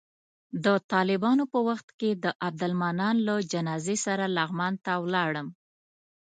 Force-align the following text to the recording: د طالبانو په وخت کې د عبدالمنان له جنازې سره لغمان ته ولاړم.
د 0.65 0.67
طالبانو 0.91 1.43
په 1.53 1.59
وخت 1.67 1.87
کې 1.99 2.11
د 2.23 2.25
عبدالمنان 2.47 3.15
له 3.27 3.35
جنازې 3.51 3.97
سره 4.05 4.25
لغمان 4.37 4.73
ته 4.85 4.91
ولاړم. 5.03 5.47